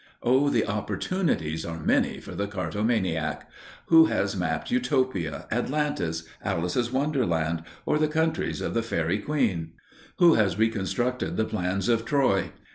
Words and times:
Oh, 0.23 0.49
the 0.49 0.65
opportunities 0.65 1.63
are 1.63 1.79
many 1.79 2.19
for 2.19 2.33
the 2.33 2.47
cartomaniac! 2.47 3.47
Who 3.85 4.05
has 4.05 4.35
mapped 4.35 4.71
Utopia, 4.71 5.45
Atlantis, 5.51 6.23
Alice's 6.43 6.91
Wonderland, 6.91 7.61
or 7.85 7.99
the 7.99 8.07
countries 8.07 8.61
of 8.61 8.73
the 8.73 8.81
Faerie 8.81 9.19
Queene? 9.19 9.73
Who 10.17 10.33
has 10.33 10.57
reconstructed 10.57 11.37
the 11.37 11.45
plans 11.45 11.87
of 11.87 12.03
Troy? 12.03 12.51